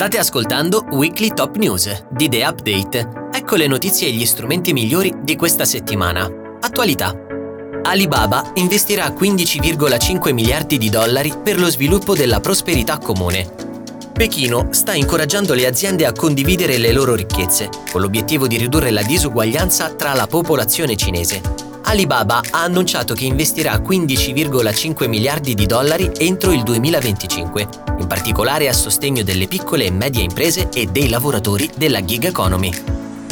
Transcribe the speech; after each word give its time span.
State 0.00 0.16
ascoltando 0.16 0.86
Weekly 0.92 1.34
Top 1.34 1.56
News 1.56 2.06
di 2.08 2.30
The 2.30 2.42
Update. 2.46 3.28
Ecco 3.34 3.56
le 3.56 3.66
notizie 3.66 4.08
e 4.08 4.12
gli 4.12 4.24
strumenti 4.24 4.72
migliori 4.72 5.12
di 5.20 5.36
questa 5.36 5.66
settimana. 5.66 6.26
Attualità. 6.58 7.14
Alibaba 7.82 8.52
investirà 8.54 9.08
15,5 9.08 10.32
miliardi 10.32 10.78
di 10.78 10.88
dollari 10.88 11.34
per 11.44 11.60
lo 11.60 11.68
sviluppo 11.68 12.14
della 12.14 12.40
prosperità 12.40 12.96
comune. 12.96 13.46
Pechino 14.14 14.68
sta 14.70 14.94
incoraggiando 14.94 15.52
le 15.52 15.66
aziende 15.66 16.06
a 16.06 16.12
condividere 16.12 16.78
le 16.78 16.92
loro 16.92 17.14
ricchezze, 17.14 17.68
con 17.92 18.00
l'obiettivo 18.00 18.46
di 18.46 18.56
ridurre 18.56 18.92
la 18.92 19.02
disuguaglianza 19.02 19.90
tra 19.90 20.14
la 20.14 20.26
popolazione 20.26 20.96
cinese 20.96 21.69
Alibaba 21.90 22.40
ha 22.52 22.62
annunciato 22.62 23.14
che 23.14 23.24
investirà 23.24 23.74
15,5 23.80 25.08
miliardi 25.08 25.56
di 25.56 25.66
dollari 25.66 26.08
entro 26.18 26.52
il 26.52 26.62
2025, 26.62 27.68
in 27.98 28.06
particolare 28.06 28.68
a 28.68 28.72
sostegno 28.72 29.24
delle 29.24 29.48
piccole 29.48 29.86
e 29.86 29.90
medie 29.90 30.22
imprese 30.22 30.68
e 30.72 30.86
dei 30.86 31.08
lavoratori 31.08 31.68
della 31.76 32.04
gig 32.04 32.26
economy. 32.26 32.70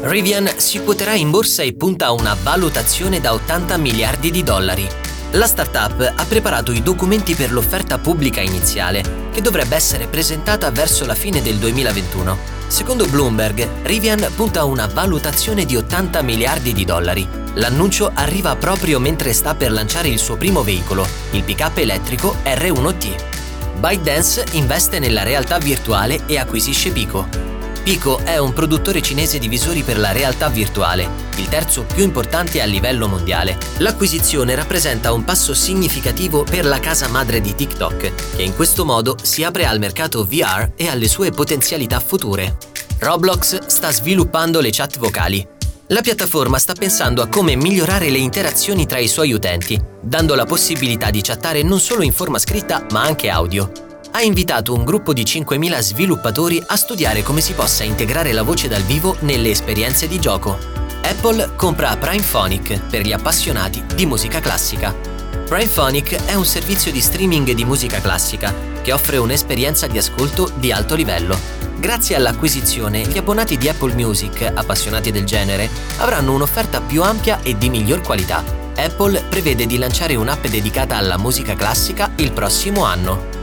Rivian 0.00 0.50
si 0.56 0.82
quoterà 0.82 1.14
in 1.14 1.30
borsa 1.30 1.62
e 1.62 1.74
punta 1.74 2.06
a 2.06 2.12
una 2.12 2.36
valutazione 2.42 3.20
da 3.20 3.34
80 3.34 3.76
miliardi 3.76 4.32
di 4.32 4.42
dollari. 4.42 5.09
La 5.32 5.46
startup 5.46 6.12
ha 6.16 6.24
preparato 6.24 6.72
i 6.72 6.82
documenti 6.82 7.34
per 7.34 7.52
l'offerta 7.52 7.98
pubblica 7.98 8.40
iniziale, 8.40 9.28
che 9.32 9.40
dovrebbe 9.40 9.76
essere 9.76 10.06
presentata 10.06 10.70
verso 10.70 11.06
la 11.06 11.14
fine 11.14 11.40
del 11.40 11.56
2021. 11.56 12.58
Secondo 12.66 13.06
Bloomberg, 13.06 13.82
Rivian 13.82 14.26
punta 14.34 14.60
a 14.60 14.64
una 14.64 14.86
valutazione 14.86 15.64
di 15.64 15.76
80 15.76 16.22
miliardi 16.22 16.72
di 16.72 16.84
dollari, 16.84 17.40
L'annuncio 17.54 18.10
arriva 18.14 18.54
proprio 18.56 19.00
mentre 19.00 19.32
sta 19.32 19.54
per 19.54 19.72
lanciare 19.72 20.08
il 20.08 20.18
suo 20.18 20.36
primo 20.36 20.62
veicolo, 20.62 21.06
il 21.32 21.42
pick-up 21.42 21.78
elettrico 21.78 22.36
R1T. 22.44 23.78
ByteDance 23.78 24.44
investe 24.52 24.98
nella 24.98 25.22
realtà 25.22 25.58
virtuale 25.58 26.20
e 26.26 26.38
acquisisce 26.38 26.90
Pico. 26.90 27.49
Pico 27.82 28.18
è 28.18 28.36
un 28.36 28.52
produttore 28.52 29.00
cinese 29.00 29.38
di 29.38 29.48
visori 29.48 29.82
per 29.82 29.98
la 29.98 30.12
realtà 30.12 30.48
virtuale, 30.48 31.08
il 31.36 31.48
terzo 31.48 31.84
più 31.84 32.04
importante 32.04 32.60
a 32.60 32.66
livello 32.66 33.08
mondiale. 33.08 33.56
L'acquisizione 33.78 34.54
rappresenta 34.54 35.12
un 35.12 35.24
passo 35.24 35.54
significativo 35.54 36.44
per 36.44 36.66
la 36.66 36.78
casa 36.78 37.08
madre 37.08 37.40
di 37.40 37.54
TikTok, 37.54 38.36
che 38.36 38.42
in 38.42 38.54
questo 38.54 38.84
modo 38.84 39.16
si 39.22 39.42
apre 39.44 39.64
al 39.64 39.78
mercato 39.78 40.24
VR 40.24 40.72
e 40.76 40.88
alle 40.88 41.08
sue 41.08 41.30
potenzialità 41.30 42.00
future. 42.00 42.56
Roblox 42.98 43.66
sta 43.66 43.90
sviluppando 43.90 44.60
le 44.60 44.70
chat 44.70 44.98
vocali, 44.98 45.46
la 45.90 46.02
piattaforma 46.02 46.56
sta 46.58 46.74
pensando 46.74 47.20
a 47.20 47.26
come 47.26 47.56
migliorare 47.56 48.10
le 48.10 48.18
interazioni 48.18 48.86
tra 48.86 48.98
i 48.98 49.08
suoi 49.08 49.32
utenti, 49.32 49.80
dando 50.00 50.36
la 50.36 50.44
possibilità 50.44 51.10
di 51.10 51.20
chattare 51.20 51.64
non 51.64 51.80
solo 51.80 52.02
in 52.02 52.12
forma 52.12 52.38
scritta 52.38 52.86
ma 52.90 53.02
anche 53.02 53.28
audio. 53.28 53.89
Ha 54.12 54.22
invitato 54.22 54.74
un 54.74 54.84
gruppo 54.84 55.12
di 55.12 55.22
5.000 55.22 55.80
sviluppatori 55.80 56.62
a 56.66 56.76
studiare 56.76 57.22
come 57.22 57.40
si 57.40 57.52
possa 57.54 57.84
integrare 57.84 58.32
la 58.32 58.42
voce 58.42 58.68
dal 58.68 58.82
vivo 58.82 59.16
nelle 59.20 59.50
esperienze 59.50 60.08
di 60.08 60.18
gioco. 60.18 60.58
Apple 61.02 61.54
compra 61.56 61.96
PrimePhonic 61.96 62.80
per 62.90 63.02
gli 63.02 63.12
appassionati 63.12 63.84
di 63.94 64.06
musica 64.06 64.40
classica. 64.40 64.92
PrimePhonic 64.92 66.26
è 66.26 66.34
un 66.34 66.44
servizio 66.44 66.92
di 66.92 67.00
streaming 67.00 67.52
di 67.52 67.64
musica 67.64 68.00
classica 68.00 68.54
che 68.82 68.92
offre 68.92 69.16
un'esperienza 69.16 69.86
di 69.86 69.98
ascolto 69.98 70.50
di 70.56 70.72
alto 70.72 70.94
livello 70.94 71.60
Grazie 71.80 72.14
all'acquisizione, 72.14 73.06
gli 73.06 73.16
abbonati 73.16 73.56
di 73.56 73.66
Apple 73.66 73.94
Music, 73.94 74.42
appassionati 74.42 75.10
del 75.10 75.24
genere, 75.24 75.66
avranno 75.96 76.34
un'offerta 76.34 76.82
più 76.82 77.02
ampia 77.02 77.40
e 77.40 77.56
di 77.56 77.70
miglior 77.70 78.02
qualità. 78.02 78.44
Apple 78.76 79.22
prevede 79.30 79.64
di 79.64 79.78
lanciare 79.78 80.14
un'app 80.14 80.46
dedicata 80.46 80.98
alla 80.98 81.16
musica 81.16 81.54
classica 81.54 82.12
il 82.16 82.32
prossimo 82.32 82.84
anno. 82.84 83.39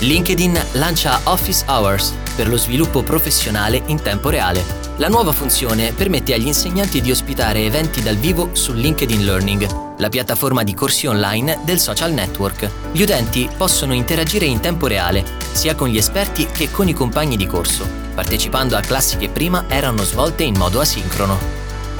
LinkedIn 0.00 0.60
lancia 0.72 1.20
Office 1.24 1.64
Hours 1.66 2.14
per 2.36 2.48
lo 2.48 2.56
sviluppo 2.56 3.02
professionale 3.02 3.82
in 3.86 4.00
tempo 4.00 4.28
reale. 4.28 4.64
La 4.96 5.08
nuova 5.08 5.32
funzione 5.32 5.92
permette 5.92 6.34
agli 6.34 6.46
insegnanti 6.46 7.00
di 7.00 7.10
ospitare 7.10 7.64
eventi 7.64 8.02
dal 8.02 8.16
vivo 8.16 8.50
su 8.52 8.72
LinkedIn 8.72 9.24
Learning 9.24 9.86
la 9.98 10.08
piattaforma 10.08 10.62
di 10.62 10.74
corsi 10.74 11.06
online 11.06 11.58
del 11.64 11.78
social 11.78 12.12
network. 12.12 12.70
Gli 12.92 13.02
utenti 13.02 13.48
possono 13.56 13.92
interagire 13.94 14.44
in 14.44 14.60
tempo 14.60 14.86
reale, 14.86 15.24
sia 15.52 15.74
con 15.74 15.88
gli 15.88 15.96
esperti 15.96 16.46
che 16.46 16.70
con 16.70 16.88
i 16.88 16.92
compagni 16.92 17.36
di 17.36 17.46
corso, 17.46 17.86
partecipando 18.14 18.76
a 18.76 18.80
classi 18.80 19.16
che 19.16 19.28
prima 19.28 19.64
erano 19.68 20.04
svolte 20.04 20.44
in 20.44 20.56
modo 20.56 20.80
asincrono. 20.80 21.38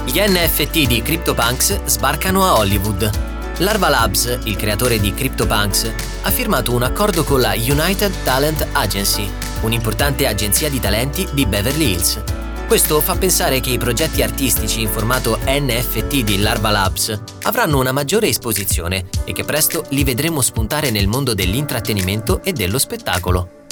Gli 0.05 0.19
NFT 0.19 0.87
di 0.87 1.01
CryptoPunks 1.01 1.83
sbarcano 1.85 2.45
a 2.45 2.57
Hollywood. 2.57 3.38
Larva 3.59 3.89
Labs, 3.89 4.39
il 4.43 4.55
creatore 4.55 4.99
di 4.99 5.13
CryptoPunks, 5.13 5.93
ha 6.23 6.31
firmato 6.31 6.73
un 6.73 6.83
accordo 6.83 7.23
con 7.23 7.39
la 7.39 7.53
United 7.55 8.23
Talent 8.23 8.67
Agency, 8.73 9.29
un'importante 9.61 10.27
agenzia 10.27 10.69
di 10.69 10.79
talenti 10.79 11.27
di 11.31 11.45
Beverly 11.45 11.91
Hills, 11.91 12.21
questo 12.69 13.01
fa 13.01 13.15
pensare 13.15 13.61
che 13.61 13.71
i 13.71 13.79
progetti 13.79 14.21
artistici 14.21 14.81
in 14.81 14.89
formato 14.89 15.39
NFT 15.43 16.21
di 16.21 16.39
Larva 16.39 16.69
Labs 16.69 17.19
avranno 17.41 17.79
una 17.79 17.91
maggiore 17.91 18.27
esposizione 18.27 19.09
e 19.25 19.33
che 19.33 19.43
presto 19.43 19.85
li 19.89 20.03
vedremo 20.03 20.39
spuntare 20.39 20.91
nel 20.91 21.07
mondo 21.07 21.33
dell'intrattenimento 21.33 22.43
e 22.43 22.53
dello 22.53 22.77
spettacolo. 22.77 23.65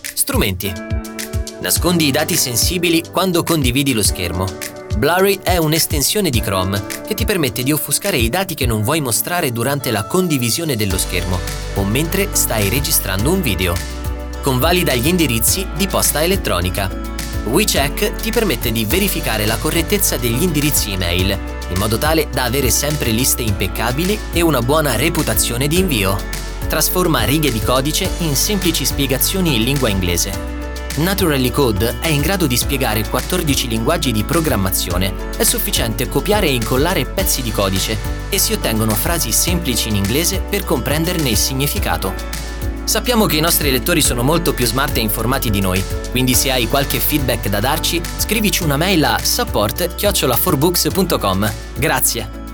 Strumenti. 0.00 0.72
Nascondi 1.60 2.06
i 2.06 2.12
dati 2.12 2.36
sensibili 2.36 3.02
quando 3.10 3.42
condividi 3.42 3.92
lo 3.92 4.04
schermo. 4.04 4.46
Blurry 4.96 5.40
è 5.42 5.58
un'estensione 5.58 6.30
di 6.30 6.40
Chrome 6.40 6.82
che 7.06 7.12
ti 7.12 7.26
permette 7.26 7.62
di 7.62 7.70
offuscare 7.70 8.16
i 8.16 8.30
dati 8.30 8.54
che 8.54 8.64
non 8.64 8.82
vuoi 8.82 9.02
mostrare 9.02 9.52
durante 9.52 9.90
la 9.90 10.04
condivisione 10.04 10.74
dello 10.74 10.96
schermo 10.96 11.38
o 11.74 11.84
mentre 11.84 12.30
stai 12.32 12.70
registrando 12.70 13.30
un 13.30 13.42
video. 13.42 13.74
Convalida 14.40 14.94
gli 14.94 15.06
indirizzi 15.06 15.66
di 15.76 15.86
posta 15.86 16.22
elettronica 16.22 16.90
WeCheck 17.44 18.14
ti 18.14 18.30
permette 18.30 18.72
di 18.72 18.86
verificare 18.86 19.44
la 19.44 19.58
correttezza 19.58 20.16
degli 20.16 20.42
indirizzi 20.42 20.92
email, 20.92 21.38
in 21.68 21.78
modo 21.78 21.98
tale 21.98 22.28
da 22.30 22.44
avere 22.44 22.70
sempre 22.70 23.10
liste 23.10 23.42
impeccabili 23.42 24.18
e 24.32 24.40
una 24.40 24.62
buona 24.62 24.96
reputazione 24.96 25.68
di 25.68 25.78
invio. 25.78 26.16
Trasforma 26.68 27.22
righe 27.24 27.52
di 27.52 27.60
codice 27.60 28.08
in 28.20 28.34
semplici 28.34 28.86
spiegazioni 28.86 29.56
in 29.56 29.62
lingua 29.62 29.90
inglese. 29.90 30.55
Naturally 30.96 31.50
Code 31.50 31.98
è 32.00 32.08
in 32.08 32.22
grado 32.22 32.46
di 32.46 32.56
spiegare 32.56 33.06
14 33.06 33.68
linguaggi 33.68 34.12
di 34.12 34.24
programmazione. 34.24 35.12
È 35.36 35.44
sufficiente 35.44 36.08
copiare 36.08 36.46
e 36.46 36.54
incollare 36.54 37.04
pezzi 37.04 37.42
di 37.42 37.52
codice 37.52 37.98
e 38.30 38.38
si 38.38 38.54
ottengono 38.54 38.94
frasi 38.94 39.30
semplici 39.30 39.90
in 39.90 39.96
inglese 39.96 40.40
per 40.40 40.64
comprenderne 40.64 41.28
il 41.28 41.36
significato. 41.36 42.14
Sappiamo 42.84 43.26
che 43.26 43.36
i 43.36 43.40
nostri 43.40 43.70
lettori 43.70 44.00
sono 44.00 44.22
molto 44.22 44.54
più 44.54 44.64
smart 44.64 44.96
e 44.96 45.00
informati 45.00 45.50
di 45.50 45.60
noi, 45.60 45.84
quindi 46.12 46.32
se 46.34 46.50
hai 46.50 46.66
qualche 46.66 46.98
feedback 46.98 47.48
da 47.48 47.60
darci, 47.60 48.00
scrivici 48.16 48.62
una 48.62 48.78
mail 48.78 49.04
a 49.04 49.18
support-4books.com. 49.18 51.52
Grazie! 51.76 52.45